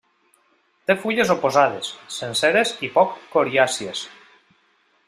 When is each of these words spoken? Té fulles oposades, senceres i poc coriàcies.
Té 0.91 0.95
fulles 1.03 1.33
oposades, 1.33 1.91
senceres 2.17 2.73
i 2.89 2.91
poc 2.99 3.15
coriàcies. 3.37 4.05